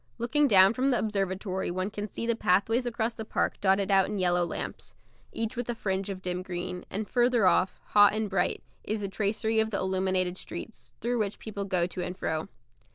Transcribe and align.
Looking 0.17 0.47
down 0.47 0.73
from 0.73 0.89
the 0.89 0.97
observatory 0.97 1.69
one 1.69 1.91
can 1.91 2.09
see 2.09 2.25
the 2.25 2.35
pathways 2.35 2.87
across 2.87 3.13
the 3.13 3.23
park 3.23 3.61
dotted 3.61 3.91
out 3.91 4.07
in 4.07 4.17
yellow 4.17 4.43
lamps, 4.43 4.95
each 5.31 5.55
with 5.55 5.69
a 5.69 5.75
fringe 5.75 6.09
of 6.09 6.23
dim 6.23 6.41
green; 6.41 6.85
and 6.89 7.07
further 7.07 7.45
off, 7.45 7.79
hot 7.89 8.13
and 8.15 8.27
bright, 8.27 8.63
is 8.83 9.01
the 9.01 9.07
tracery 9.07 9.59
of 9.59 9.69
the 9.69 9.77
illuminated 9.77 10.37
streets, 10.39 10.95
through 11.01 11.19
which 11.19 11.33
the 11.33 11.39
people 11.43 11.65
go 11.65 11.85
to 11.85 12.03
and 12.03 12.17
fro. 12.17 12.47